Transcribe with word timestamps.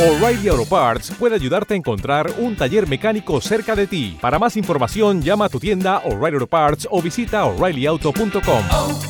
O'Reilly 0.00 0.48
Auto 0.48 0.64
Parts 0.64 1.12
puede 1.18 1.34
ayudarte 1.34 1.74
a 1.74 1.76
encontrar 1.76 2.32
un 2.38 2.56
taller 2.56 2.88
mecánico 2.88 3.38
cerca 3.42 3.76
de 3.76 3.86
ti. 3.86 4.16
Para 4.18 4.38
más 4.38 4.56
información, 4.56 5.20
llama 5.20 5.44
a 5.44 5.48
tu 5.50 5.60
tienda 5.60 5.98
O'Reilly 6.06 6.36
Auto 6.36 6.46
Parts 6.46 6.88
o 6.90 7.02
visita 7.02 7.44
oreillyauto.com. 7.44 8.64
oh, 8.72 9.00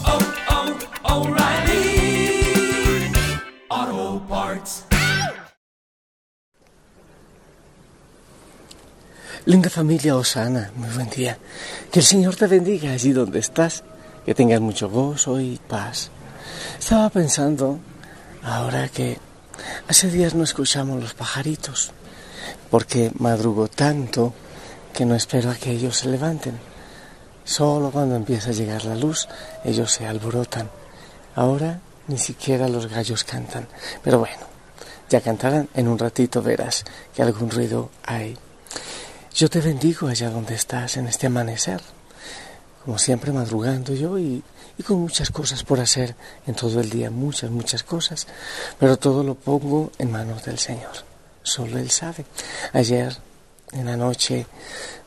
oh, 3.71 4.23
Parts. 4.29 4.85
Linda 9.45 9.71
familia 9.71 10.17
Osana, 10.17 10.73
muy 10.75 10.89
buen 10.89 11.09
día. 11.09 11.39
Que 11.93 12.01
el 12.01 12.05
Señor 12.05 12.35
te 12.35 12.49
bendiga 12.49 12.91
allí 12.91 13.13
donde 13.13 13.39
estás, 13.39 13.85
que 14.27 14.35
tengas 14.35 14.61
mucho 14.61 14.91
gozo 14.91 15.39
y 15.41 15.61
paz. 15.69 16.11
Estaba 16.81 17.11
pensando, 17.11 17.79
ahora 18.43 18.89
que 18.89 19.30
hace 19.89 20.11
días 20.11 20.35
no 20.35 20.45
escuchamos 20.45 21.01
los 21.03 21.15
pajaritos, 21.15 21.93
porque 22.71 23.11
madrugo 23.19 23.69
tanto 23.69 24.33
que 24.93 25.05
no 25.05 25.15
espero 25.15 25.51
a 25.51 25.55
que 25.55 25.71
ellos 25.71 25.97
se 25.97 26.09
levanten. 26.09 26.59
Solo 27.45 27.91
cuando 27.91 28.17
empieza 28.17 28.51
a 28.51 28.55
llegar 28.55 28.85
la 28.85 28.95
luz, 28.95 29.29
ellos 29.65 29.91
se 29.93 30.07
alborotan. 30.07 30.71
Ahora 31.35 31.81
ni 32.07 32.19
siquiera 32.19 32.69
los 32.69 32.89
gallos 32.89 33.25
cantan. 33.25 33.69
Pero 34.03 34.19
bueno, 34.19 34.43
ya 35.09 35.21
cantarán 35.21 35.69
en 35.75 35.89
un 35.89 35.99
ratito, 35.99 36.43
verás 36.43 36.85
que 37.15 37.23
algún 37.23 37.51
ruido 37.51 37.91
hay. 38.05 38.37
Yo 39.35 39.49
te 39.49 39.61
bendigo 39.61 40.09
allá 40.09 40.31
donde 40.31 40.55
estás 40.55 40.97
en 40.97 41.07
este 41.07 41.29
amanecer, 41.29 41.81
como 42.85 42.99
siempre 42.99 43.33
madrugando 43.33 43.95
yo 43.95 44.19
y, 44.19 44.43
y, 44.81 44.83
con 44.83 44.99
muchas 44.99 45.31
cosas 45.31 45.63
por 45.63 45.79
hacer 45.79 46.17
en 46.47 46.55
todo 46.55 46.81
el 46.81 46.89
día, 46.89 47.11
muchas, 47.11 47.51
muchas 47.51 47.83
cosas, 47.83 48.27
pero 48.79 48.97
todo 48.97 49.23
lo 49.23 49.35
pongo 49.35 49.93
en 49.99 50.11
manos 50.11 50.43
del 50.45 50.59
Señor, 50.59 50.93
solo 51.43 51.79
Él 51.79 51.91
sabe. 51.91 52.25
Ayer 52.73 53.15
en 53.73 53.85
la 53.85 53.99
noche 53.99 54.47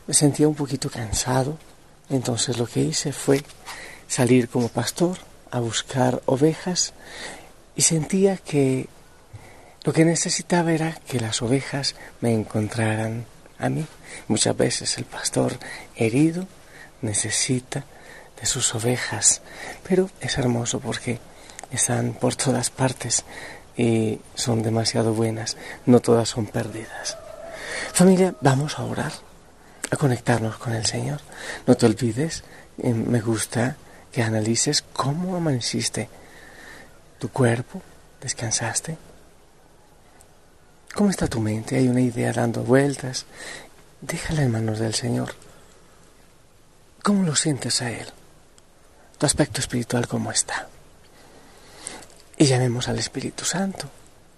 me 0.06 0.14
sentía 0.14 0.46
un 0.46 0.54
poquito 0.54 0.88
cansado, 0.88 1.58
entonces 2.08 2.56
lo 2.56 2.66
que 2.66 2.82
hice 2.82 3.12
fue 3.12 3.42
salir 4.06 4.48
como 4.48 4.68
pastor 4.68 5.18
a 5.50 5.58
buscar 5.58 6.22
ovejas 6.26 6.92
y 7.74 7.82
sentía 7.82 8.36
que 8.36 8.88
lo 9.82 9.92
que 9.92 10.04
necesitaba 10.04 10.72
era 10.72 10.92
que 11.06 11.18
las 11.18 11.42
ovejas 11.42 11.96
me 12.20 12.32
encontraran 12.32 13.26
a 13.58 13.68
mí. 13.68 13.84
Muchas 14.28 14.56
veces 14.56 14.96
el 14.98 15.04
pastor 15.04 15.58
herido 15.96 16.46
necesita 17.02 17.84
de 18.40 18.46
sus 18.46 18.74
ovejas, 18.74 19.42
pero 19.86 20.10
es 20.20 20.38
hermoso 20.38 20.80
porque 20.80 21.20
están 21.70 22.14
por 22.14 22.36
todas 22.36 22.70
partes 22.70 23.24
y 23.76 24.20
son 24.34 24.62
demasiado 24.62 25.14
buenas, 25.14 25.56
no 25.86 26.00
todas 26.00 26.28
son 26.28 26.46
perdidas. 26.46 27.18
Familia, 27.92 28.34
vamos 28.40 28.78
a 28.78 28.84
orar, 28.84 29.12
a 29.90 29.96
conectarnos 29.96 30.56
con 30.56 30.74
el 30.74 30.86
Señor. 30.86 31.20
No 31.66 31.76
te 31.76 31.86
olvides, 31.86 32.44
eh, 32.78 32.92
me 32.92 33.20
gusta 33.20 33.76
que 34.12 34.22
analices 34.22 34.82
cómo 34.92 35.36
amaneciste 35.36 36.08
tu 37.18 37.30
cuerpo, 37.30 37.82
descansaste, 38.20 38.96
¿Cómo 40.94 41.10
está 41.10 41.26
tu 41.26 41.40
mente? 41.40 41.76
Hay 41.76 41.88
una 41.88 42.00
idea 42.00 42.32
dando 42.32 42.62
vueltas. 42.62 43.26
Déjala 44.00 44.42
en 44.42 44.52
manos 44.52 44.78
del 44.78 44.94
Señor. 44.94 45.34
¿Cómo 47.02 47.24
lo 47.24 47.34
sientes 47.34 47.82
a 47.82 47.90
Él? 47.90 48.06
Aspecto 49.24 49.60
espiritual, 49.60 50.06
¿cómo 50.06 50.30
está? 50.30 50.68
Y 52.36 52.44
llamemos 52.44 52.88
al 52.88 52.98
Espíritu 52.98 53.44
Santo. 53.44 53.88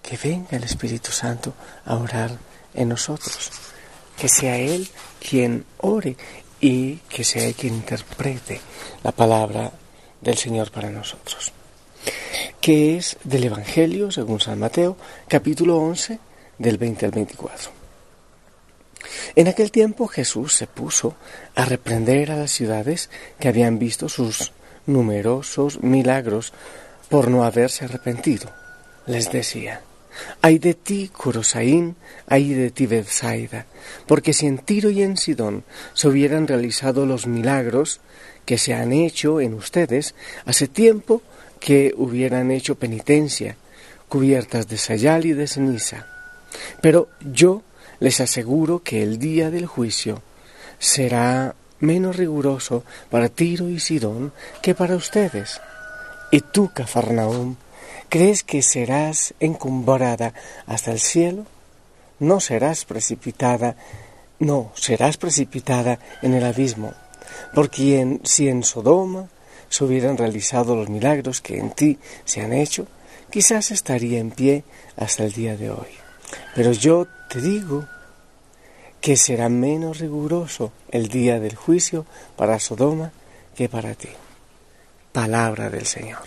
Que 0.00 0.16
venga 0.16 0.56
el 0.56 0.62
Espíritu 0.62 1.10
Santo 1.10 1.54
a 1.84 1.96
orar 1.96 2.30
en 2.72 2.90
nosotros. 2.90 3.50
Que 4.16 4.28
sea 4.28 4.56
Él 4.58 4.88
quien 5.18 5.64
ore 5.78 6.16
y 6.60 6.96
que 7.08 7.24
sea 7.24 7.44
Él 7.46 7.56
quien 7.56 7.74
interprete 7.74 8.60
la 9.02 9.10
palabra 9.10 9.72
del 10.20 10.38
Señor 10.38 10.70
para 10.70 10.90
nosotros. 10.90 11.52
Que 12.60 12.96
es 12.96 13.16
del 13.24 13.42
Evangelio, 13.42 14.12
según 14.12 14.38
San 14.38 14.60
Mateo, 14.60 14.96
capítulo 15.26 15.78
11, 15.78 16.20
del 16.58 16.78
20 16.78 17.06
al 17.06 17.12
24. 17.12 17.70
En 19.34 19.48
aquel 19.48 19.72
tiempo 19.72 20.06
Jesús 20.06 20.54
se 20.54 20.68
puso 20.68 21.16
a 21.56 21.64
reprender 21.64 22.30
a 22.30 22.36
las 22.36 22.52
ciudades 22.52 23.10
que 23.40 23.48
habían 23.48 23.78
visto 23.80 24.08
sus 24.08 24.52
numerosos 24.86 25.82
milagros 25.82 26.52
por 27.08 27.28
no 27.28 27.44
haberse 27.44 27.84
arrepentido. 27.84 28.50
Les 29.06 29.30
decía, 29.30 29.82
ay 30.42 30.58
de 30.58 30.74
ti, 30.74 31.10
Corosaín, 31.12 31.96
ay 32.26 32.54
de 32.54 32.70
ti, 32.70 32.86
Bethsaida, 32.86 33.66
porque 34.06 34.32
si 34.32 34.46
en 34.46 34.58
Tiro 34.58 34.90
y 34.90 35.02
en 35.02 35.16
Sidón 35.16 35.64
se 35.94 36.08
hubieran 36.08 36.46
realizado 36.46 37.06
los 37.06 37.26
milagros 37.26 38.00
que 38.44 38.58
se 38.58 38.74
han 38.74 38.92
hecho 38.92 39.40
en 39.40 39.54
ustedes, 39.54 40.14
hace 40.44 40.68
tiempo 40.68 41.22
que 41.60 41.94
hubieran 41.96 42.50
hecho 42.50 42.76
penitencia, 42.76 43.56
cubiertas 44.08 44.68
de 44.68 44.78
sayal 44.78 45.26
y 45.26 45.32
de 45.32 45.46
ceniza. 45.46 46.06
Pero 46.80 47.08
yo 47.20 47.62
les 47.98 48.20
aseguro 48.20 48.82
que 48.82 49.02
el 49.02 49.18
día 49.18 49.50
del 49.50 49.66
juicio 49.66 50.22
será 50.78 51.54
menos 51.80 52.16
riguroso 52.16 52.84
para 53.10 53.28
Tiro 53.28 53.68
y 53.68 53.80
Sidón 53.80 54.32
que 54.62 54.74
para 54.74 54.96
ustedes. 54.96 55.60
Y 56.30 56.40
tú, 56.40 56.70
Cafarnaúm, 56.72 57.56
¿crees 58.08 58.42
que 58.42 58.62
serás 58.62 59.34
encumbrada 59.40 60.34
hasta 60.66 60.92
el 60.92 61.00
cielo? 61.00 61.46
No 62.18 62.40
serás 62.40 62.84
precipitada, 62.84 63.76
no, 64.38 64.72
serás 64.74 65.16
precipitada 65.16 65.98
en 66.22 66.34
el 66.34 66.44
abismo, 66.44 66.94
porque 67.54 68.20
si 68.24 68.48
en 68.48 68.64
Sodoma 68.64 69.28
se 69.68 69.84
hubieran 69.84 70.16
realizado 70.16 70.76
los 70.76 70.88
milagros 70.88 71.40
que 71.40 71.58
en 71.58 71.70
ti 71.70 71.98
se 72.24 72.40
han 72.40 72.52
hecho, 72.52 72.86
quizás 73.30 73.70
estaría 73.70 74.18
en 74.18 74.30
pie 74.30 74.64
hasta 74.96 75.24
el 75.24 75.32
día 75.32 75.56
de 75.56 75.70
hoy. 75.70 75.88
Pero 76.54 76.72
yo 76.72 77.06
te 77.28 77.40
digo 77.40 77.86
que 79.00 79.16
será 79.16 79.48
menos 79.48 79.98
riguroso 79.98 80.72
el 80.90 81.08
día 81.08 81.38
del 81.38 81.54
juicio 81.54 82.06
para 82.36 82.58
Sodoma 82.58 83.12
que 83.54 83.68
para 83.68 83.94
ti. 83.94 84.08
Palabra 85.12 85.70
del 85.70 85.86
Señor. 85.86 86.24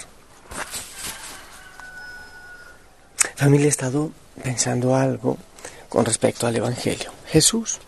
Familia, 3.35 3.68
he 3.68 3.69
estado 3.69 4.12
pensando 4.44 4.96
algo 4.96 5.38
con 5.88 6.06
respecto 6.06 6.47
al 6.47 6.56
Evangelio. 6.56 7.12
Jesús 7.28 7.79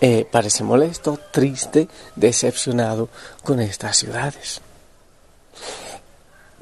eh, 0.00 0.26
parece 0.30 0.64
molesto, 0.64 1.18
triste, 1.32 1.88
decepcionado 2.14 3.08
con 3.42 3.60
estas 3.60 3.96
ciudades. 3.96 4.60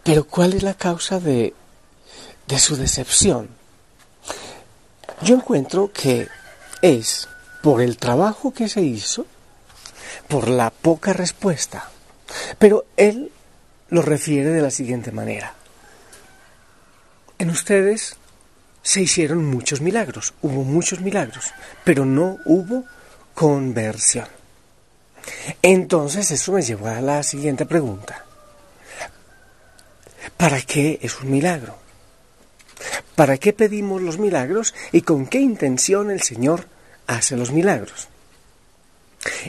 Pero 0.02 0.26
¿cuál 0.26 0.52
es 0.52 0.62
la 0.62 0.74
causa 0.74 1.18
de, 1.18 1.54
de 2.46 2.58
su 2.58 2.76
decepción? 2.76 3.48
Yo 5.22 5.36
encuentro 5.36 5.90
que 5.92 6.28
es 6.82 7.28
por 7.64 7.80
el 7.80 7.96
trabajo 7.96 8.52
que 8.52 8.68
se 8.68 8.82
hizo, 8.82 9.24
por 10.28 10.48
la 10.48 10.68
poca 10.68 11.14
respuesta. 11.14 11.88
Pero 12.58 12.84
él 12.98 13.32
lo 13.88 14.02
refiere 14.02 14.50
de 14.50 14.60
la 14.60 14.70
siguiente 14.70 15.12
manera. 15.12 15.54
En 17.38 17.48
ustedes 17.48 18.16
se 18.82 19.00
hicieron 19.00 19.46
muchos 19.46 19.80
milagros, 19.80 20.34
hubo 20.42 20.62
muchos 20.62 21.00
milagros, 21.00 21.54
pero 21.84 22.04
no 22.04 22.36
hubo 22.44 22.84
conversión. 23.32 24.28
Entonces 25.62 26.30
eso 26.32 26.52
me 26.52 26.60
llevó 26.60 26.88
a 26.88 27.00
la 27.00 27.22
siguiente 27.22 27.64
pregunta. 27.64 28.26
¿Para 30.36 30.60
qué 30.60 30.98
es 31.00 31.18
un 31.22 31.30
milagro? 31.30 31.78
¿Para 33.16 33.38
qué 33.38 33.54
pedimos 33.54 34.02
los 34.02 34.18
milagros 34.18 34.74
y 34.92 35.00
con 35.00 35.26
qué 35.26 35.40
intención 35.40 36.10
el 36.10 36.20
Señor 36.20 36.73
hace 37.06 37.36
los 37.36 37.52
milagros? 37.52 38.08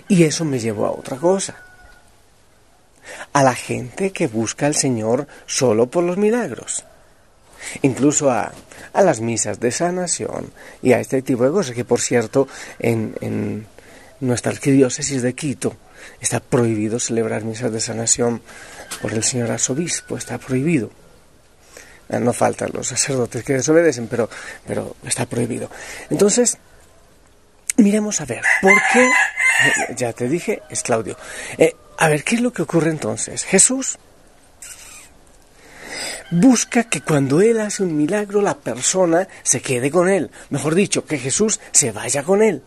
Y 0.08 0.24
eso 0.24 0.46
me 0.46 0.60
llevó 0.60 0.86
a 0.86 0.92
otra 0.92 1.18
cosa. 1.18 1.56
A 3.34 3.44
la 3.44 3.56
gente 3.56 4.12
que 4.12 4.28
busca 4.28 4.66
al 4.66 4.76
Señor 4.76 5.28
solo 5.46 5.88
por 5.88 6.04
los 6.04 6.18
milagros. 6.18 6.86
Incluso 7.82 8.32
a, 8.32 8.52
a 8.94 9.02
las 9.02 9.22
misas 9.22 9.60
de 9.60 9.72
sanación 9.72 10.52
y 10.82 10.94
a 10.94 11.00
este 11.00 11.22
tipo 11.22 11.44
de 11.44 11.52
cosas, 11.52 11.76
que 11.76 11.86
por 11.86 12.00
cierto 12.00 12.48
en, 12.80 13.16
en 13.22 13.68
nuestra 14.20 14.52
arquidiócesis 14.52 15.22
de 15.22 15.34
Quito 15.34 15.76
está 16.22 16.40
prohibido 16.40 17.00
celebrar 17.00 17.44
misas 17.44 17.72
de 17.72 17.82
sanación 17.82 18.42
por 19.02 19.14
el 19.14 19.24
señor 19.24 19.52
arzobispo, 19.52 20.18
está 20.18 20.38
prohibido. 20.38 20.92
No 22.08 22.34
faltan 22.34 22.70
los 22.72 22.88
sacerdotes 22.88 23.44
que 23.44 23.54
desobedecen, 23.54 24.08
pero, 24.08 24.30
pero 24.66 24.96
está 25.04 25.26
prohibido. 25.26 25.70
Entonces, 26.12 26.58
miremos 27.78 28.22
a 28.22 28.26
ver, 28.26 28.42
¿por 28.62 28.78
qué? 28.92 29.10
Ya 29.96 30.14
te 30.14 30.28
dije, 30.28 30.62
es 30.70 30.84
Claudio. 30.84 31.18
Eh, 31.58 31.76
a 31.98 32.10
ver, 32.10 32.24
¿qué 32.24 32.36
es 32.36 32.42
lo 32.42 32.52
que 32.52 32.62
ocurre 32.62 32.90
entonces? 32.90 33.44
Jesús 33.46 33.98
busca 36.32 36.84
que 36.86 37.02
cuando 37.02 37.42
Él 37.42 37.60
hace 37.60 37.84
un 37.84 37.96
milagro 37.96 38.42
la 38.42 38.56
persona 38.56 39.28
se 39.44 39.62
quede 39.62 39.92
con 39.92 40.10
Él. 40.10 40.32
Mejor 40.50 40.76
dicho, 40.76 41.06
que 41.06 41.18
Jesús 41.18 41.60
se 41.72 41.92
vaya 41.92 42.24
con 42.24 42.42
Él. 42.42 42.62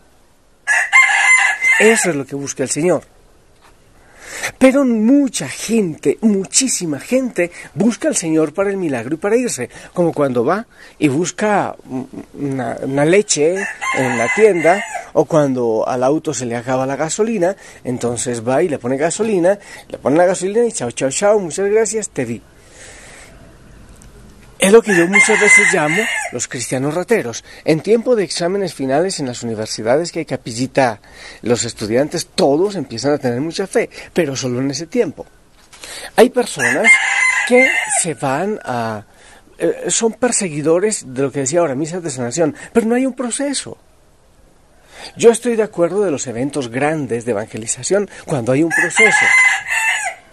Eso 1.79 2.09
es 2.09 2.15
lo 2.15 2.25
que 2.25 2.35
busca 2.35 2.63
el 2.63 2.69
Señor. 2.69 3.03
Pero 4.57 4.83
mucha 4.83 5.47
gente, 5.47 6.17
muchísima 6.21 6.99
gente, 6.99 7.51
busca 7.73 8.07
al 8.07 8.15
Señor 8.15 8.53
para 8.53 8.69
el 8.69 8.77
milagro 8.77 9.15
y 9.15 9.17
para 9.17 9.37
irse. 9.37 9.69
Como 9.93 10.13
cuando 10.13 10.43
va 10.43 10.65
y 10.97 11.07
busca 11.07 11.75
una, 12.33 13.05
leche 13.05 13.55
en 13.97 14.17
la 14.17 14.27
tienda 14.35 14.83
o 15.19 15.25
cuando 15.25 15.83
al 15.85 16.01
auto 16.05 16.33
se 16.33 16.45
le 16.45 16.55
acaba 16.55 16.85
la 16.85 16.95
gasolina, 16.95 17.53
entonces 17.83 18.47
va 18.47 18.63
y 18.63 18.69
le 18.69 18.79
pone 18.79 18.95
gasolina, 18.95 19.59
le 19.89 19.97
pone 19.97 20.15
la 20.15 20.25
gasolina 20.25 20.65
y 20.65 20.71
chao, 20.71 20.91
chao, 20.91 21.11
chao, 21.11 21.37
muchas 21.37 21.69
gracias, 21.69 22.09
te 22.09 22.23
vi. 22.23 22.41
Es 24.57 24.71
lo 24.71 24.81
que 24.81 24.95
yo 24.95 25.05
muchas 25.07 25.37
veces 25.41 25.73
llamo 25.73 26.01
los 26.31 26.47
cristianos 26.47 26.93
rateros. 26.93 27.43
En 27.65 27.81
tiempo 27.81 28.15
de 28.15 28.23
exámenes 28.23 28.73
finales 28.73 29.19
en 29.19 29.25
las 29.25 29.43
universidades 29.43 30.13
que 30.13 30.19
hay 30.19 30.25
capillita, 30.25 31.01
los 31.41 31.65
estudiantes 31.65 32.27
todos 32.33 32.75
empiezan 32.75 33.11
a 33.11 33.17
tener 33.17 33.41
mucha 33.41 33.67
fe, 33.67 33.89
pero 34.13 34.37
solo 34.37 34.61
en 34.61 34.71
ese 34.71 34.87
tiempo. 34.87 35.25
Hay 36.15 36.29
personas 36.29 36.87
que 37.45 37.69
se 38.01 38.13
van 38.13 38.57
a... 38.63 39.03
Eh, 39.57 39.87
son 39.89 40.13
perseguidores 40.13 41.13
de 41.13 41.23
lo 41.23 41.31
que 41.33 41.41
decía 41.41 41.59
ahora, 41.59 41.75
misas 41.75 42.01
de 42.01 42.09
sanación, 42.09 42.55
pero 42.71 42.87
no 42.87 42.95
hay 42.95 43.05
un 43.05 43.15
proceso. 43.15 43.77
Yo 45.15 45.31
estoy 45.31 45.55
de 45.55 45.63
acuerdo 45.63 46.03
de 46.03 46.11
los 46.11 46.27
eventos 46.27 46.69
grandes 46.69 47.25
de 47.25 47.31
evangelización 47.31 48.09
cuando 48.25 48.51
hay 48.51 48.63
un 48.63 48.71
proceso. 48.71 49.25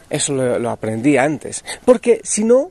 Eso 0.09 0.33
lo, 0.33 0.71
aprendí 0.71 1.17
antes. 1.17 1.65
Porque 1.85 2.21
si 2.23 2.45
no, 2.45 2.71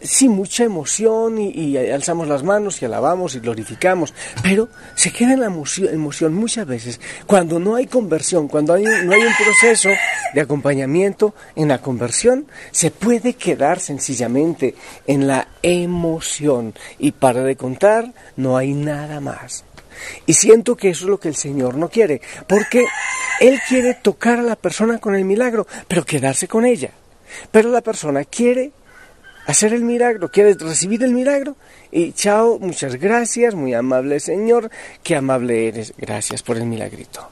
sí, 0.00 0.28
mucha 0.28 0.64
emoción 0.64 1.38
y, 1.38 1.76
alzamos 1.76 2.28
las 2.28 2.42
manos 2.42 2.80
y 2.82 2.84
alabamos 2.84 3.34
y 3.34 3.40
glorificamos, 3.40 4.12
pero 4.42 4.68
se 4.94 5.10
queda 5.10 5.32
en 5.32 5.40
la 5.40 5.46
emoción, 5.46 5.92
emoción 5.92 6.34
muchas 6.34 6.66
veces 6.66 7.00
cuando 7.26 7.58
no 7.58 7.76
hay 7.76 7.86
conversión, 7.86 8.48
cuando 8.48 8.74
hay, 8.74 8.84
no 8.84 9.12
hay 9.12 9.22
un 9.22 9.34
proceso 9.42 9.88
de 10.34 10.40
acompañamiento 10.40 11.34
en 11.54 11.68
la 11.68 11.78
conversión, 11.78 12.46
se 12.70 12.90
puede 12.90 13.34
quedar 13.34 13.80
sencillamente 13.80 14.74
en 15.06 15.26
la 15.26 15.48
emoción 15.62 16.74
y 16.98 17.12
para 17.12 17.42
de 17.42 17.56
contar 17.56 18.12
no 18.36 18.56
hay 18.56 18.74
nada 18.74 19.20
más. 19.20 19.64
Y 20.26 20.34
siento 20.34 20.76
que 20.76 20.90
eso 20.90 21.04
es 21.04 21.10
lo 21.10 21.18
que 21.18 21.28
el 21.28 21.36
Señor 21.36 21.76
no 21.76 21.88
quiere, 21.88 22.20
porque 22.46 22.86
Él 23.40 23.60
quiere 23.68 23.94
tocar 23.94 24.38
a 24.38 24.42
la 24.42 24.56
persona 24.56 24.98
con 24.98 25.14
el 25.14 25.24
milagro, 25.24 25.66
pero 25.88 26.04
quedarse 26.04 26.48
con 26.48 26.64
ella. 26.64 26.90
Pero 27.50 27.70
la 27.70 27.80
persona 27.80 28.24
quiere 28.24 28.72
hacer 29.46 29.72
el 29.72 29.84
milagro, 29.84 30.30
quieres 30.30 30.58
recibir 30.58 31.02
el 31.02 31.12
milagro 31.12 31.56
y 31.90 32.12
chao, 32.12 32.58
muchas 32.58 32.96
gracias, 32.96 33.54
muy 33.54 33.74
amable 33.74 34.20
Señor, 34.20 34.70
qué 35.02 35.16
amable 35.16 35.68
eres, 35.68 35.94
gracias 35.96 36.42
por 36.42 36.56
el 36.56 36.66
milagrito. 36.66 37.30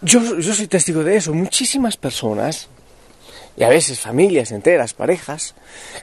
Yo, 0.00 0.38
yo 0.38 0.54
soy 0.54 0.66
testigo 0.66 1.04
de 1.04 1.16
eso, 1.16 1.32
muchísimas 1.32 1.96
personas, 1.96 2.68
y 3.56 3.64
a 3.64 3.68
veces 3.68 4.00
familias 4.00 4.50
enteras, 4.50 4.94
parejas, 4.94 5.54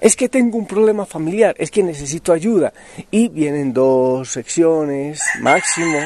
es 0.01 0.15
que 0.15 0.29
tengo 0.29 0.57
un 0.57 0.67
problema 0.67 1.05
familiar, 1.05 1.55
es 1.57 1.71
que 1.71 1.83
necesito 1.83 2.31
ayuda, 2.31 2.73
y 3.11 3.27
vienen 3.29 3.73
dos 3.73 4.31
secciones 4.31 5.21
máximo, 5.41 5.99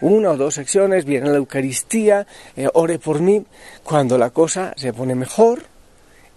una 0.00 0.30
o 0.30 0.36
dos 0.36 0.54
secciones, 0.54 1.04
viene 1.04 1.30
la 1.30 1.36
Eucaristía, 1.36 2.26
eh, 2.56 2.68
ore 2.74 2.98
por 2.98 3.20
mí. 3.20 3.44
Cuando 3.82 4.18
la 4.18 4.30
cosa 4.30 4.74
se 4.76 4.92
pone 4.92 5.14
mejor, 5.14 5.62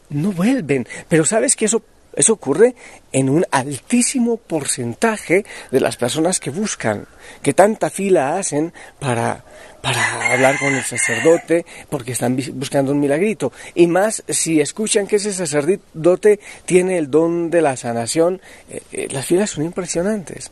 no 0.10 0.32
vuelven. 0.32 0.88
Pero 1.08 1.26
sabes 1.26 1.56
que 1.56 1.66
eso, 1.66 1.82
eso 2.20 2.34
ocurre 2.34 2.76
en 3.14 3.30
un 3.30 3.46
altísimo 3.50 4.36
porcentaje 4.36 5.46
de 5.72 5.80
las 5.80 5.96
personas 5.96 6.42
que 6.42 6.50
buscan, 6.50 7.08
que 7.42 7.54
tanta 7.54 7.90
fila 7.90 8.38
hacen 8.38 8.74
para, 9.00 9.46
para 9.82 10.34
hablar 10.34 10.60
con 10.60 10.76
el 10.76 10.84
sacerdote 10.84 11.66
porque 11.90 12.12
están 12.12 12.38
buscando 12.56 12.92
un 12.92 13.00
milagrito. 13.00 13.54
Y 13.74 13.88
más 13.88 14.22
si 14.28 14.60
escuchan 14.60 15.08
que 15.08 15.16
ese 15.16 15.32
sacerdote 15.32 16.42
tiene 16.66 16.98
el 16.98 17.10
don 17.10 17.50
de 17.50 17.62
la 17.62 17.78
sanación, 17.78 18.42
eh, 18.70 18.82
eh, 18.92 19.08
las 19.12 19.26
filas 19.26 19.52
son 19.52 19.64
impresionantes. 19.64 20.52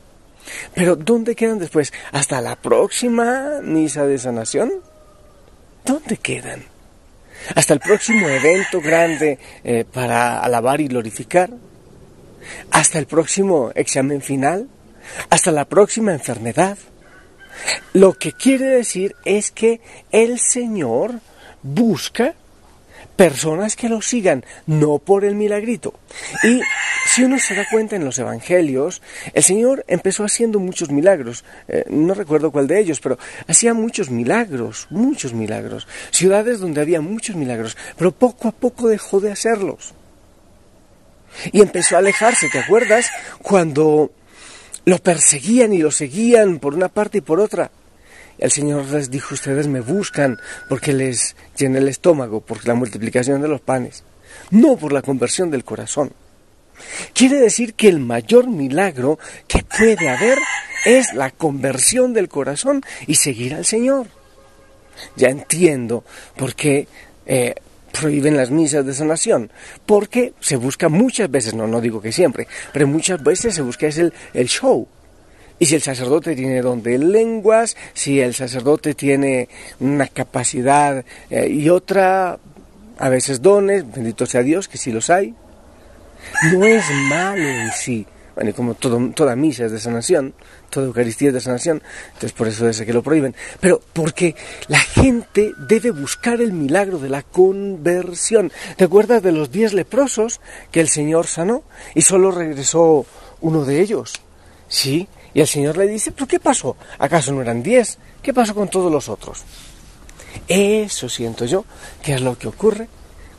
Pero 0.74 0.96
¿dónde 0.96 1.36
quedan 1.36 1.60
después? 1.60 1.92
¿Hasta 2.14 2.40
la 2.40 2.56
próxima 2.56 3.60
misa 3.62 4.06
de 4.06 4.18
sanación? 4.18 4.72
¿Dónde 5.84 6.16
quedan? 6.16 6.77
¿Hasta 7.56 7.74
el 7.74 7.80
próximo 7.80 8.28
evento 8.28 8.82
grande 8.82 9.40
eh, 9.64 9.86
para 9.92 10.40
alabar 10.40 10.82
y 10.82 10.88
glorificar? 10.88 11.50
¿Hasta 12.72 13.00
el 13.00 13.08
próximo 13.08 13.72
examen 13.76 14.22
final? 14.22 14.68
¿Hasta 15.30 15.52
la 15.52 15.66
próxima 15.66 16.14
enfermedad? 16.14 16.78
Lo 17.94 18.14
que 18.14 18.34
quiere 18.34 18.66
decir 18.66 19.16
es 19.26 19.52
que 19.52 19.82
el 20.12 20.40
Señor 20.40 21.20
busca 21.64 22.36
personas 23.18 23.76
que 23.76 23.90
lo 23.90 24.02
sigan, 24.02 24.46
no 24.68 25.00
por 25.00 25.26
el 25.26 25.36
milagrito. 25.36 25.94
Y 26.44 26.62
si 27.14 27.24
uno 27.24 27.40
se 27.40 27.56
da 27.56 27.66
cuenta 27.70 27.96
en 27.96 28.06
los 28.06 28.18
evangelios, 28.20 29.02
el 29.34 29.44
Señor 29.44 29.84
empezó 29.88 30.24
haciendo 30.24 30.60
muchos 30.60 30.92
milagros. 30.92 31.44
Eh, 31.68 31.84
no 31.90 32.14
recuerdo 32.14 32.52
cuál 32.52 32.68
de 32.68 32.80
ellos, 32.80 33.02
pero 33.02 33.18
hacía 33.48 33.74
muchos 33.74 34.10
milagros, 34.10 34.88
muchos 34.92 35.34
milagros. 35.34 35.88
Ciudades 36.12 36.60
donde 36.60 36.80
había 36.80 37.02
muchos 37.02 37.36
milagros, 37.36 37.76
pero 37.98 38.12
poco 38.12 38.48
a 38.48 38.52
poco 38.52 38.88
dejó 38.88 39.20
de 39.20 39.32
hacerlos. 39.32 39.94
Y 41.52 41.62
empezó 41.62 41.96
a 41.96 42.00
alejarse, 42.00 42.50
¿te 42.50 42.60
acuerdas? 42.60 43.10
Cuando 43.42 44.12
lo 44.86 44.98
perseguían 45.00 45.74
y 45.74 45.80
lo 45.80 45.92
seguían 45.92 46.60
por 46.60 46.74
una 46.74 46.88
parte 46.88 47.18
y 47.18 47.22
por 47.22 47.40
otra. 47.40 47.72
El 48.38 48.52
Señor 48.52 48.86
les 48.86 49.10
dijo, 49.10 49.34
ustedes 49.34 49.68
me 49.68 49.82
buscan 49.82 50.38
porque 50.70 50.94
les 50.94 51.36
llena 51.58 51.80
el 51.80 51.88
estómago, 51.88 52.42
por 52.42 52.68
la 52.68 52.76
multiplicación 52.76 53.42
de 53.42 53.48
los 53.48 53.62
panes, 53.62 54.04
no 54.52 54.78
por 54.78 54.94
la 54.94 55.02
conversión 55.02 55.50
del 55.50 55.64
corazón. 55.64 56.12
Quiere 57.14 57.38
decir 57.38 57.74
que 57.74 57.88
el 57.88 58.00
mayor 58.00 58.48
milagro 58.48 59.18
que 59.48 59.64
puede 59.64 60.10
haber 60.10 60.38
es 60.86 61.14
la 61.14 61.32
conversión 61.32 62.14
del 62.14 62.30
corazón 62.30 62.84
y 63.08 63.16
seguir 63.16 63.56
al 63.56 63.66
Señor. 63.66 64.08
Ya 65.16 65.30
entiendo 65.30 66.04
por 66.36 66.56
qué 66.56 66.88
eh, 67.26 67.56
prohíben 68.00 68.38
las 68.38 68.52
misas 68.52 68.86
de 68.86 68.94
sanación, 68.94 69.52
porque 69.86 70.34
se 70.40 70.56
busca 70.56 70.90
muchas 70.90 71.30
veces, 71.32 71.54
no, 71.54 71.68
no 71.68 71.82
digo 71.82 72.02
que 72.02 72.12
siempre, 72.12 72.48
pero 72.74 72.88
muchas 72.88 73.24
veces 73.24 73.56
se 73.56 73.62
busca 73.62 73.88
es 73.88 73.98
el, 73.98 74.14
el 74.34 74.48
show. 74.48 74.88
Y 75.60 75.66
si 75.66 75.76
el 75.76 75.82
sacerdote 75.82 76.36
tiene 76.36 76.62
don 76.62 76.84
de 76.84 76.98
lenguas, 76.98 77.76
si 77.94 78.20
el 78.20 78.34
sacerdote 78.34 78.94
tiene 78.94 79.50
una 79.80 80.08
capacidad 80.08 81.04
eh, 81.30 81.48
y 81.50 81.70
otra, 81.70 82.38
a 82.98 83.10
veces 83.10 83.42
dones, 83.42 83.92
bendito 83.92 84.26
sea 84.26 84.44
Dios, 84.44 84.68
que 84.68 84.78
sí 84.78 84.92
los 84.92 85.10
hay, 85.10 85.34
no 86.54 86.66
es 86.66 86.84
malo 87.10 87.42
en 87.42 87.72
sí. 87.72 88.06
Bueno, 88.36 88.52
y 88.52 88.54
como 88.54 88.76
toda 88.76 89.36
misa 89.36 89.66
es 89.66 89.72
de 89.72 89.80
sanación, 89.80 90.36
toda 90.70 90.86
Eucaristía 90.86 91.30
es 91.30 91.34
de 91.34 91.42
sanación, 91.42 91.82
entonces 92.10 92.34
por 92.34 92.48
eso 92.48 92.70
es 92.70 92.80
que 92.80 92.94
lo 92.94 93.02
prohíben. 93.02 93.34
Pero 93.60 93.82
porque 93.94 94.36
la 94.68 94.78
gente 94.78 95.54
debe 95.68 95.90
buscar 95.90 96.40
el 96.40 96.54
milagro 96.54 97.00
de 97.00 97.10
la 97.10 97.24
conversión. 97.24 98.52
¿Te 98.76 98.84
acuerdas 98.84 99.24
de 99.24 99.32
los 99.32 99.52
diez 99.52 99.74
leprosos 99.74 100.40
que 100.72 100.82
el 100.82 100.88
Señor 100.88 101.26
sanó? 101.26 101.64
Y 101.96 102.04
solo 102.04 102.30
regresó 102.30 103.08
uno 103.42 103.66
de 103.66 103.82
ellos. 103.82 104.14
Sí, 104.68 105.08
y 105.34 105.42
el 105.42 105.48
Señor 105.48 105.78
le 105.78 105.88
dice, 105.88 106.12
¿pero 106.12 106.28
qué 106.28 106.40
pasó? 106.40 106.76
¿Acaso 107.00 107.32
no 107.32 107.42
eran 107.42 107.64
diez? 107.64 107.98
¿Qué 108.22 108.34
pasó 108.34 108.56
con 108.56 108.70
todos 108.70 108.92
los 108.92 109.10
otros? 109.10 109.44
Eso 110.48 111.10
siento 111.10 111.46
yo 111.46 111.66
que 112.02 112.14
es 112.14 112.22
lo 112.22 112.38
que 112.38 112.48
ocurre 112.48 112.88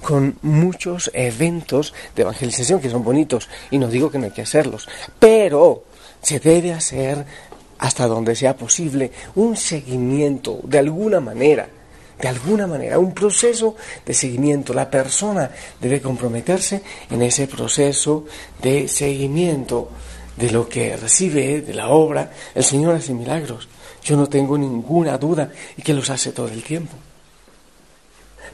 con 0.03 0.39
muchos 0.43 1.11
eventos 1.15 1.95
de 2.15 2.23
evangelización 2.23 2.81
que 2.81 2.91
son 2.91 3.03
bonitos 3.03 3.49
y 3.71 3.79
no 3.79 3.89
digo 3.89 4.11
que 4.11 4.19
no 4.19 4.27
hay 4.27 4.31
que 4.31 4.43
hacerlos, 4.43 4.89
pero 5.19 5.85
se 6.23 6.39
debe 6.39 6.73
hacer 6.73 7.25
hasta 7.79 8.07
donde 8.07 8.35
sea 8.35 8.57
posible 8.57 9.13
un 9.37 9.57
seguimiento 9.57 10.61
de 10.65 10.79
alguna 10.79 11.21
manera, 11.21 11.69
de 12.21 12.29
alguna 12.29 12.67
manera, 12.67 12.99
un 12.99 13.15
proceso 13.15 13.77
de 14.05 14.15
seguimiento. 14.15 14.75
La 14.75 14.91
persona 14.91 15.51
debe 15.81 16.01
comprometerse 16.01 16.83
en 17.11 17.23
ese 17.23 17.47
proceso 17.47 18.25
de 18.61 18.89
seguimiento 18.89 19.91
de 20.39 20.51
lo 20.51 20.69
que 20.69 20.97
recibe 20.97 21.61
de 21.61 21.75
la 21.75 21.89
obra. 21.89 22.31
El 22.55 22.65
Señor 22.65 22.95
hace 22.95 23.13
milagros, 23.13 23.69
yo 24.05 24.17
no 24.17 24.29
tengo 24.29 24.57
ninguna 24.57 25.19
duda 25.19 25.51
y 25.77 25.83
que 25.83 25.95
los 25.95 26.09
hace 26.11 26.33
todo 26.33 26.49
el 26.49 26.63
tiempo. 26.63 26.95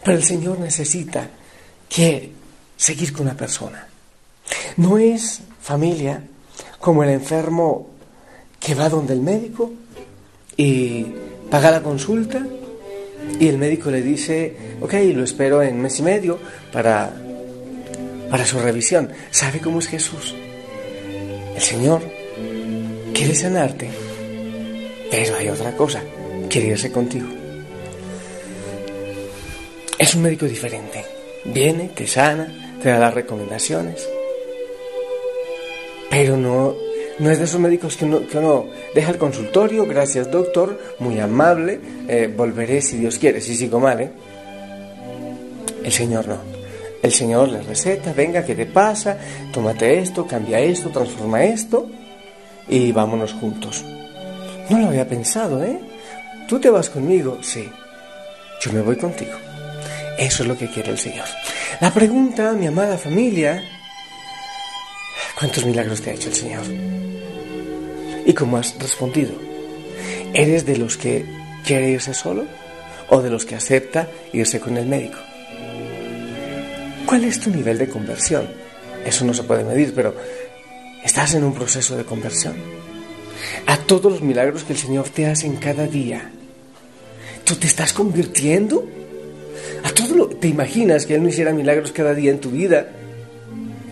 Pero 0.02 0.16
el 0.16 0.24
Señor 0.24 0.58
necesita, 0.58 1.28
quiere 1.88 2.30
seguir 2.76 3.12
con 3.12 3.26
la 3.26 3.34
persona. 3.34 3.86
No 4.76 4.98
es 4.98 5.40
familia 5.60 6.22
como 6.78 7.02
el 7.02 7.10
enfermo 7.10 7.88
que 8.58 8.74
va 8.74 8.88
donde 8.88 9.12
el 9.12 9.20
médico 9.20 9.72
y 10.56 11.06
paga 11.50 11.70
la 11.70 11.82
consulta 11.82 12.46
Y 13.40 13.48
el 13.48 13.58
médico 13.58 13.90
le 13.90 14.02
dice, 14.02 14.76
ok, 14.80 14.94
lo 15.14 15.24
espero 15.24 15.62
en 15.62 15.80
mes 15.80 15.98
y 15.98 16.02
medio 16.02 16.38
para, 16.72 17.10
para 18.30 18.44
su 18.44 18.58
revisión. 18.58 19.10
¿Sabe 19.30 19.60
cómo 19.60 19.78
es 19.78 19.88
Jesús? 19.88 20.34
El 21.54 21.62
Señor 21.62 22.02
quiere 23.12 23.34
sanarte, 23.34 23.88
pero 25.10 25.36
hay 25.36 25.48
otra 25.48 25.76
cosa, 25.76 26.02
quiere 26.48 26.68
irse 26.68 26.90
contigo. 26.90 27.26
Es 29.98 30.14
un 30.14 30.22
médico 30.22 30.46
diferente. 30.46 31.04
Viene, 31.44 31.90
te 31.94 32.06
sana, 32.06 32.76
te 32.82 32.88
da 32.88 32.98
las 32.98 33.14
recomendaciones, 33.14 34.08
pero 36.10 36.36
no, 36.36 36.74
no 37.18 37.30
es 37.30 37.38
de 37.38 37.44
esos 37.44 37.60
médicos 37.60 37.96
que 37.96 38.04
uno, 38.04 38.26
que 38.26 38.38
uno 38.38 38.66
deja 38.94 39.10
el 39.10 39.18
consultorio, 39.18 39.86
gracias 39.86 40.30
doctor, 40.30 40.78
muy 40.98 41.20
amable, 41.20 41.80
eh, 42.08 42.32
volveré 42.34 42.80
si 42.80 42.96
Dios 42.96 43.18
quiere, 43.18 43.40
si 43.40 43.54
sigo 43.54 43.78
mal, 43.78 44.00
¿eh? 44.00 44.10
El 45.84 45.92
Señor 45.92 46.26
no. 46.26 46.53
El 47.04 47.12
Señor 47.12 47.50
le 47.50 47.60
receta, 47.60 48.14
venga, 48.14 48.46
¿qué 48.46 48.54
te 48.54 48.64
pasa? 48.64 49.18
Tómate 49.52 49.98
esto, 49.98 50.26
cambia 50.26 50.58
esto, 50.58 50.88
transforma 50.88 51.44
esto 51.44 51.86
y 52.66 52.92
vámonos 52.92 53.34
juntos. 53.34 53.84
No 54.70 54.78
lo 54.78 54.86
había 54.86 55.06
pensado, 55.06 55.62
¿eh? 55.62 55.78
¿Tú 56.48 56.58
te 56.58 56.70
vas 56.70 56.88
conmigo? 56.88 57.40
Sí. 57.42 57.70
Yo 58.62 58.72
me 58.72 58.80
voy 58.80 58.96
contigo. 58.96 59.36
Eso 60.18 60.44
es 60.44 60.48
lo 60.48 60.56
que 60.56 60.70
quiere 60.70 60.92
el 60.92 60.98
Señor. 60.98 61.26
La 61.78 61.92
pregunta, 61.92 62.54
mi 62.54 62.68
amada 62.68 62.96
familia, 62.96 63.62
¿cuántos 65.38 65.66
milagros 65.66 66.00
te 66.00 66.08
ha 66.08 66.14
hecho 66.14 66.30
el 66.30 66.34
Señor? 66.34 66.64
¿Y 68.24 68.32
cómo 68.32 68.56
has 68.56 68.78
respondido? 68.78 69.34
¿Eres 70.32 70.64
de 70.64 70.78
los 70.78 70.96
que 70.96 71.26
quiere 71.66 71.90
irse 71.90 72.14
solo 72.14 72.46
o 73.10 73.20
de 73.20 73.28
los 73.28 73.44
que 73.44 73.56
acepta 73.56 74.08
irse 74.32 74.58
con 74.58 74.78
el 74.78 74.86
médico? 74.86 75.18
¿Cuál 77.06 77.24
es 77.24 77.40
tu 77.40 77.50
nivel 77.50 77.78
de 77.78 77.88
conversión? 77.88 78.48
Eso 79.04 79.24
no 79.24 79.34
se 79.34 79.42
puede 79.42 79.64
medir, 79.64 79.92
pero 79.94 80.14
estás 81.04 81.34
en 81.34 81.44
un 81.44 81.54
proceso 81.54 81.96
de 81.96 82.04
conversión. 82.04 82.54
A 83.66 83.76
todos 83.76 84.10
los 84.10 84.22
milagros 84.22 84.64
que 84.64 84.72
el 84.72 84.78
Señor 84.78 85.08
te 85.10 85.26
hace 85.26 85.46
en 85.46 85.56
cada 85.56 85.86
día, 85.86 86.30
¿tú 87.44 87.56
te 87.56 87.66
estás 87.66 87.92
convirtiendo? 87.92 88.88
¿A 89.82 90.14
lo, 90.14 90.28
¿Te 90.28 90.48
imaginas 90.48 91.04
que 91.04 91.14
Él 91.14 91.22
no 91.22 91.28
hiciera 91.28 91.52
milagros 91.52 91.92
cada 91.92 92.14
día 92.14 92.30
en 92.30 92.40
tu 92.40 92.50
vida? 92.50 92.88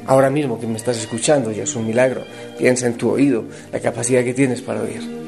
Ahora 0.07 0.31
mismo 0.31 0.59
que 0.59 0.67
me 0.67 0.77
estás 0.77 0.97
escuchando 0.97 1.53
ya 1.53 1.65
es 1.65 1.77
un 1.77 1.87
milagro. 1.87 2.25
Piensa 2.59 2.87
en 2.87 2.95
tu 2.95 3.11
oído, 3.11 3.45
la 3.73 3.81
capacidad 3.81 4.25
que 4.25 4.35
tienes 4.35 4.63
para 4.63 4.83
oír. 4.83 5.22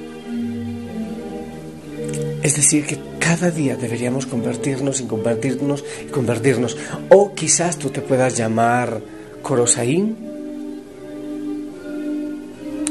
Es 2.45 2.57
decir, 2.57 2.85
que 2.85 2.99
cada 3.19 3.51
día 3.51 3.75
deberíamos 3.75 4.27
convertirnos 4.27 5.01
y 5.01 5.05
convertirnos 5.05 5.83
y 6.07 6.11
convertirnos. 6.11 6.77
O 7.09 7.35
quizás 7.35 7.79
tú 7.79 7.89
te 7.89 8.03
puedas 8.03 8.37
llamar 8.37 9.01
Corosaín 9.41 10.15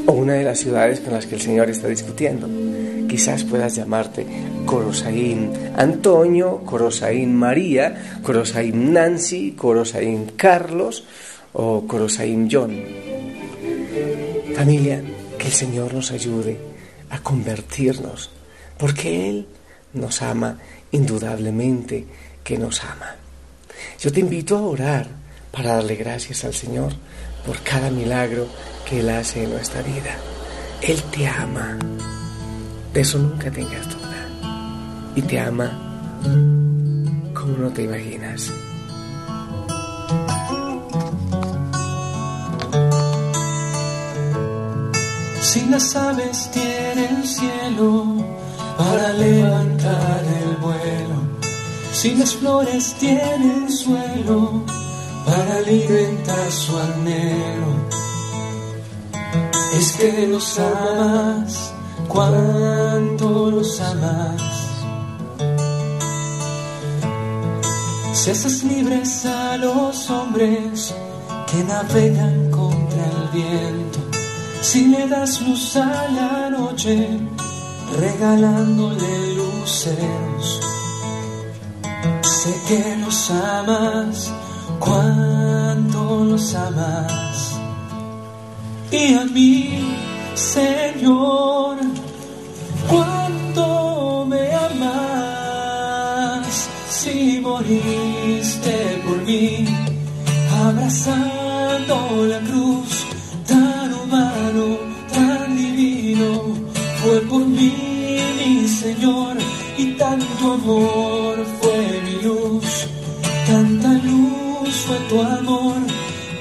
o 0.06 0.12
una 0.12 0.32
de 0.32 0.42
las 0.42 0.58
ciudades 0.58 0.98
con 0.98 1.12
las 1.12 1.26
que 1.26 1.36
el 1.36 1.40
Señor 1.40 1.70
está 1.70 1.86
discutiendo. 1.86 2.48
Quizás 3.08 3.44
puedas 3.44 3.76
llamarte 3.76 4.26
Corosaín 4.66 5.52
Antonio, 5.76 6.62
Corosaín 6.66 7.36
María, 7.36 8.18
Corosaín 8.24 8.92
Nancy, 8.92 9.52
Corosaín 9.52 10.32
Carlos 10.34 11.04
o 11.52 11.86
Corosaín 11.86 12.48
John. 12.50 12.74
Familia, 14.56 15.00
que 15.38 15.46
el 15.46 15.52
Señor 15.52 15.94
nos 15.94 16.10
ayude 16.10 16.56
a 17.10 17.20
convertirnos, 17.20 18.30
porque 18.78 19.28
Él 19.28 19.46
nos 19.92 20.22
ama 20.22 20.58
indudablemente 20.90 22.06
que 22.42 22.58
nos 22.58 22.82
ama. 22.84 23.16
Yo 24.00 24.12
te 24.12 24.20
invito 24.20 24.56
a 24.56 24.62
orar 24.62 25.06
para 25.50 25.76
darle 25.76 25.96
gracias 25.96 26.44
al 26.44 26.54
Señor 26.54 26.92
por 27.46 27.60
cada 27.60 27.90
milagro 27.90 28.46
que 28.88 29.00
Él 29.00 29.10
hace 29.10 29.44
en 29.44 29.50
nuestra 29.50 29.82
vida. 29.82 30.16
Él 30.82 31.02
te 31.04 31.26
ama. 31.26 31.78
De 32.92 33.00
eso 33.00 33.18
nunca 33.18 33.50
tengas 33.50 33.88
duda. 33.88 34.28
Y 35.16 35.22
te 35.22 35.38
ama 35.38 35.80
como 37.34 37.58
no 37.58 37.70
te 37.70 37.82
imaginas. 37.82 38.50
Si 45.40 45.66
las 45.66 45.94
aves 45.94 46.50
tienen 46.50 47.24
cielo 47.24 48.43
para 48.76 49.12
levantar 49.12 50.22
el 50.42 50.56
vuelo, 50.56 51.16
si 51.92 52.14
las 52.14 52.34
flores 52.34 52.94
tienen 52.98 53.70
suelo 53.70 54.62
para 55.24 55.56
alimentar 55.56 56.50
su 56.50 56.78
anhelo, 56.78 57.72
es 59.78 59.92
que 59.92 60.26
los 60.26 60.58
amas 60.58 61.72
cuando 62.08 63.50
los 63.50 63.80
amas. 63.80 64.42
Si 68.12 68.30
haces 68.30 68.64
libres 68.64 69.26
a 69.26 69.56
los 69.56 70.08
hombres 70.10 70.94
que 71.50 71.62
navegan 71.64 72.50
contra 72.50 73.04
el 73.04 73.28
viento, 73.32 73.98
si 74.62 74.86
le 74.86 75.06
das 75.08 75.42
luz 75.42 75.76
a 75.76 76.08
la 76.08 76.50
noche, 76.50 77.20
regalándole 78.00 79.34
luceros. 79.34 80.60
Sé 82.22 82.54
que 82.68 82.96
los 82.96 83.30
amas 83.30 84.32
cuando 84.78 86.24
los 86.24 86.54
amas. 86.54 87.58
Y 88.90 89.14
a 89.14 89.24
mí, 89.24 89.96
Señor, 90.34 91.53
tanto 110.44 110.52
amor 110.52 111.46
fue 111.60 112.00
mi 112.04 112.22
luz, 112.22 112.86
tanta 113.46 113.88
luz 113.88 114.74
fue 114.86 114.98
tu 115.08 115.20
amor, 115.20 115.76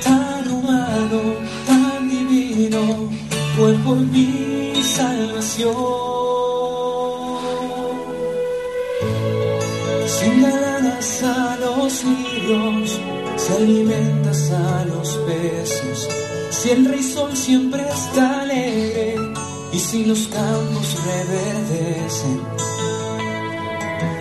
tan 0.03 0.51
humano, 0.51 1.21
tan 1.65 2.09
divino, 2.09 3.09
fue 3.55 3.73
por 3.85 3.97
mi 3.97 4.73
salvación. 4.83 5.73
Si 10.07 10.41
das 10.41 11.23
a 11.23 11.57
los 11.61 12.03
lirios, 12.03 12.99
si 13.37 13.53
alimentas 13.53 14.51
a 14.51 14.85
los 14.85 15.09
peces, 15.27 16.09
si 16.49 16.69
el 16.71 16.85
rey 16.85 17.03
siempre 17.33 17.81
está 17.89 18.41
alegre 18.41 19.15
y 19.71 19.79
si 19.79 20.05
los 20.05 20.27
campos 20.27 20.97
reverdecen, 21.05 22.72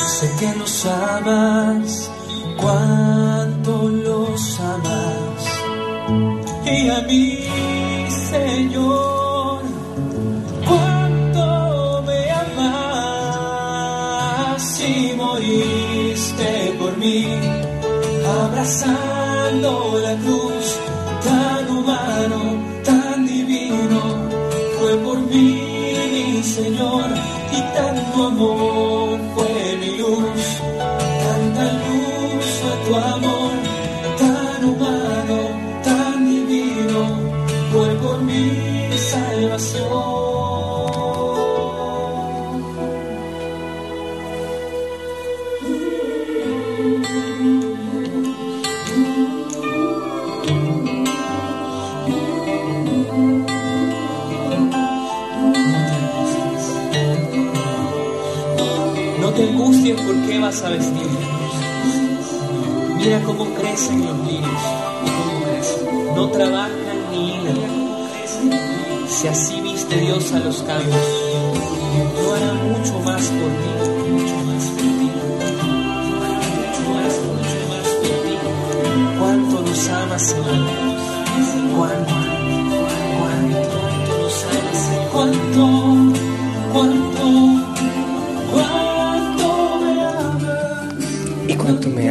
sé 0.07 0.31
que 0.39 0.55
los 0.59 0.87
amas 0.87 2.11
cuando 2.57 3.89
los 3.89 4.61
amas. 4.61 5.61
Y 6.65 6.89
a 6.89 7.01
mí, 7.03 7.39
Señor, 8.31 9.61
cuando 10.69 12.03
me 12.07 12.31
amas, 12.31 13.03
si 14.63 15.13
moriste 15.17 16.75
por 16.79 16.97
mí, 16.99 17.27
abrazando 18.43 19.71
la 20.03 20.15
cruz, 20.17 20.67
tan 21.25 21.63
humano, 21.77 22.41
tan 22.85 23.27
divino, 23.27 24.01
fue 24.79 24.93
por 24.97 25.19
mí, 25.31 25.49
mi 26.13 26.43
Señor, 26.43 27.09
y 27.53 27.61
tanto 27.77 28.27
amor 28.27 29.19
fue 29.35 29.52
tanta 30.03 31.65
luz 31.83 32.45
fue 32.61 32.75
tu 32.85 32.97
amor, 32.97 33.53
tan 34.19 34.65
humano, 34.65 35.39
tan 35.85 36.27
divino, 36.27 37.01
fue 37.73 37.89
por 38.03 38.21
mi 38.23 38.91
salvación. 38.99 40.12
Por 59.95 60.27
qué 60.27 60.39
vas 60.39 60.63
a 60.63 60.71
vestir 60.71 61.07
Mira 62.97 63.21
cómo 63.25 63.45
crecen 63.55 64.07
los 64.07 64.17
lirios, 64.27 64.63
no 66.15 66.29
trabajan 66.29 67.11
ni 67.11 67.35
hilan. 67.35 69.09
Si 69.09 69.27
así 69.27 69.61
viste 69.61 69.97
Dios 69.97 70.33
a 70.33 70.39
los 70.39 70.63
campos, 70.63 70.95
no 72.15 72.33
hará 72.33 72.53
mucho 72.55 73.01
más 73.01 73.27
por 73.27 73.51
ti, 73.59 73.71
mucho 74.09 74.37
más 74.47 74.65
por 74.67 74.87
ti. 74.87 75.11
Cuánto 79.19 79.63
nos 79.63 79.89
amas, 79.89 80.23
Señor, 80.23 80.47
cuánto, 81.77 82.15
cuánto, 83.19 83.59
cuánto 83.69 84.13
nos 84.23 84.45
amas, 84.45 84.81
cuánto, 85.13 85.39
cuánto. 85.53 85.82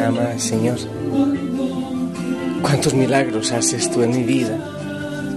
Ama, 0.02 0.38
Señor. 0.38 0.78
Cuántos 2.62 2.94
milagros 2.94 3.52
haces 3.52 3.90
tú 3.92 4.02
en 4.02 4.12
mi 4.12 4.24
vida, 4.24 4.58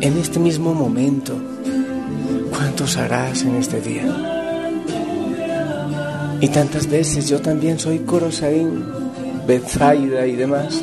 en 0.00 0.16
este 0.18 0.38
mismo 0.38 0.74
momento. 0.74 1.34
Cuántos 2.50 2.96
harás 2.96 3.42
en 3.42 3.56
este 3.56 3.80
día. 3.80 4.04
Y 6.40 6.48
tantas 6.48 6.88
veces 6.88 7.28
yo 7.28 7.40
también 7.40 7.78
soy 7.78 8.00
Corosaín, 8.00 8.84
Bethsaida 9.46 10.26
y 10.26 10.36
demás. 10.36 10.82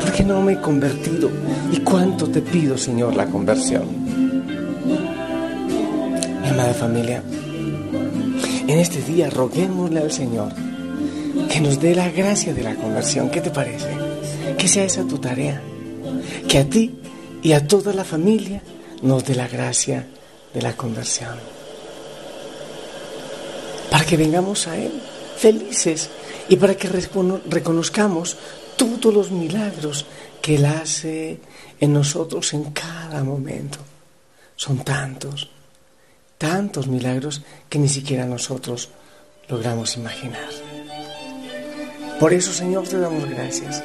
¿Por 0.00 0.12
qué 0.12 0.24
no 0.24 0.42
me 0.42 0.54
he 0.54 0.60
convertido? 0.60 1.30
¿Y 1.72 1.78
cuánto 1.78 2.28
te 2.28 2.40
pido, 2.40 2.76
Señor, 2.76 3.16
la 3.16 3.26
conversión? 3.26 3.84
Mi 6.42 6.48
amada 6.48 6.74
familia, 6.74 7.22
en 8.66 8.78
este 8.78 9.02
día 9.02 9.30
roguémosle 9.30 10.00
al 10.00 10.12
Señor 10.12 10.67
que 11.50 11.60
nos 11.60 11.80
dé 11.80 11.94
la 11.94 12.10
gracia 12.10 12.54
de 12.54 12.62
la 12.62 12.74
conversión. 12.74 13.30
¿Qué 13.30 13.40
te 13.40 13.50
parece? 13.50 13.88
Que 14.56 14.68
sea 14.68 14.84
esa 14.84 15.04
tu 15.04 15.18
tarea. 15.18 15.62
Que 16.48 16.58
a 16.58 16.68
ti 16.68 16.98
y 17.42 17.52
a 17.52 17.66
toda 17.66 17.92
la 17.92 18.04
familia 18.04 18.62
nos 19.02 19.24
dé 19.24 19.34
la 19.34 19.48
gracia 19.48 20.06
de 20.52 20.62
la 20.62 20.76
conversión. 20.76 21.38
Para 23.90 24.04
que 24.04 24.16
vengamos 24.16 24.66
a 24.68 24.76
Él 24.76 24.92
felices 25.36 26.10
y 26.48 26.56
para 26.56 26.74
que 26.74 26.88
reconozcamos 26.88 28.36
todos 28.76 29.14
los 29.14 29.30
milagros 29.30 30.06
que 30.42 30.56
Él 30.56 30.64
hace 30.66 31.40
en 31.80 31.92
nosotros 31.92 32.52
en 32.54 32.64
cada 32.72 33.22
momento. 33.22 33.78
Son 34.56 34.78
tantos, 34.84 35.50
tantos 36.36 36.88
milagros 36.88 37.42
que 37.68 37.78
ni 37.78 37.88
siquiera 37.88 38.26
nosotros 38.26 38.88
logramos 39.48 39.96
imaginar. 39.96 40.67
Por 42.20 42.32
eso, 42.32 42.52
Señor, 42.52 42.88
te 42.88 42.98
damos 42.98 43.28
gracias. 43.28 43.82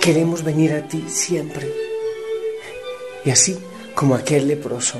Queremos 0.00 0.44
venir 0.44 0.72
a 0.72 0.86
ti 0.86 1.04
siempre. 1.08 1.70
Y 3.24 3.30
así 3.30 3.58
como 3.94 4.14
aquel 4.14 4.48
leproso, 4.48 4.98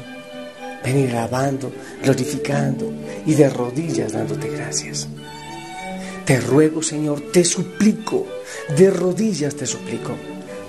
venir 0.83 1.11
alabando, 1.11 1.73
glorificando 2.03 2.91
y 3.27 3.35
de 3.35 3.51
rodillas 3.51 4.13
dándote 4.13 4.49
gracias. 4.49 5.09
Te 6.25 6.41
ruego, 6.41 6.83
Señor, 6.83 7.21
te 7.33 7.45
suplico, 7.45 8.27
de 8.77 8.91
rodillas 8.91 9.57
te 9.57 9.67
suplico, 9.67 10.13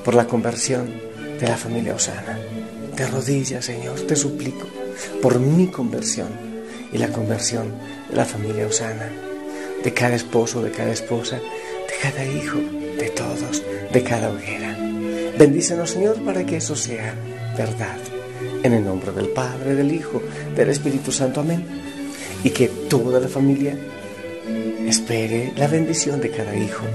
por 0.04 0.16
la 0.16 0.28
conversión 0.28 0.92
de 1.40 1.48
la 1.48 1.58
familia 1.58 1.96
Osana. 1.96 2.38
De 2.96 3.08
rodillas, 3.08 3.66
Señor, 3.66 4.02
te 4.02 4.16
suplico, 4.16 4.68
por 5.22 5.40
mi 5.40 5.68
conversión 5.68 6.30
y 6.92 6.98
la 6.98 7.10
conversión 7.10 7.72
de 8.10 8.16
la 8.18 8.26
familia 8.26 8.68
Osana, 8.68 9.10
de 9.84 9.94
cada 9.94 10.16
esposo, 10.16 10.62
de 10.62 10.72
cada 10.72 10.92
esposa, 10.92 11.40
cada 12.02 12.26
hijo, 12.26 12.58
de 12.98 13.10
todos, 13.12 13.64
de 13.94 14.04
cada 14.04 14.32
hoguera. 14.32 14.76
Bendícenos, 15.38 15.92
Señor, 15.92 16.22
para 16.24 16.44
que 16.46 16.58
eso 16.58 16.76
sea 16.76 17.14
verdad. 17.56 17.98
En 18.64 18.74
el 18.74 18.84
nombre 18.84 19.12
del 19.12 19.30
Padre, 19.30 19.76
del 19.76 19.94
Hijo, 19.94 20.22
del 20.56 20.70
Espíritu 20.70 21.12
Santo. 21.12 21.42
Amén. 21.42 21.64
Y 22.44 22.50
que 22.50 22.68
toda 22.68 23.20
la 23.20 23.28
familia 23.28 23.78
espere 24.88 25.54
la 25.56 25.68
bendición 25.68 26.20
de 26.20 26.32
cada 26.32 26.56
hijo. 26.56 26.86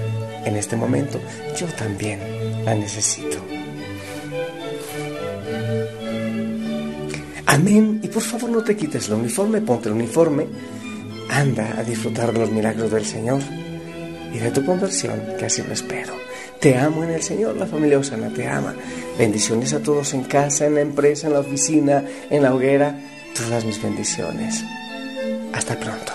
En 0.44 0.56
este 0.56 0.76
momento 0.76 1.20
yo 1.58 1.66
también 1.66 2.20
la 2.64 2.74
necesito. 2.74 3.38
Amén. 7.46 8.00
Y 8.02 8.08
por 8.08 8.22
favor 8.22 8.50
no 8.50 8.62
te 8.62 8.76
quites 8.76 9.08
el 9.08 9.14
uniforme, 9.14 9.60
ponte 9.60 9.88
el 9.88 9.94
uniforme. 9.94 10.46
Anda 11.30 11.78
a 11.78 11.84
disfrutar 11.84 12.32
de 12.32 12.40
los 12.40 12.50
milagros 12.50 12.90
del 12.90 13.04
Señor 13.04 13.40
y 14.36 14.38
de 14.38 14.50
tu 14.50 14.66
conversión, 14.66 15.18
que 15.38 15.46
así 15.46 15.62
lo 15.62 15.72
espero. 15.72 16.12
Te 16.60 16.76
amo 16.76 17.02
en 17.04 17.10
el 17.10 17.22
Señor, 17.22 17.56
la 17.56 17.66
familia 17.66 17.98
Osana 17.98 18.28
te 18.28 18.46
ama. 18.46 18.74
Bendiciones 19.18 19.72
a 19.72 19.82
todos 19.82 20.12
en 20.12 20.24
casa, 20.24 20.66
en 20.66 20.74
la 20.74 20.82
empresa, 20.82 21.26
en 21.28 21.32
la 21.32 21.40
oficina, 21.40 22.04
en 22.28 22.42
la 22.42 22.54
hoguera. 22.54 23.00
Todas 23.34 23.64
mis 23.64 23.82
bendiciones. 23.82 24.62
Hasta 25.54 25.78
pronto. 25.80 26.12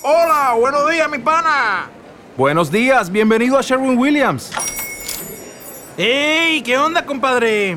Hola, 0.00 0.54
buenos 0.58 0.90
días, 0.90 1.10
mi 1.10 1.18
pana. 1.18 1.90
Buenos 2.38 2.72
días, 2.72 3.12
bienvenido 3.12 3.58
a 3.58 3.62
Sherwin 3.62 3.98
Williams. 3.98 4.52
¡Ey! 5.98 6.62
¿Qué 6.62 6.78
onda, 6.78 7.04
compadre? 7.04 7.76